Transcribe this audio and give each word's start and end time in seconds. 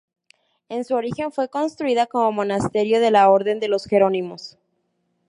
En 0.67 0.83
su 0.83 0.95
origen 0.95 1.31
fue 1.31 1.49
construida 1.49 2.07
como 2.07 2.31
monasterio 2.31 2.99
de 2.99 3.11
la 3.11 3.29
Orden 3.29 3.59
de 3.59 3.67
los 3.67 3.85
Jerónimos. 3.85 4.57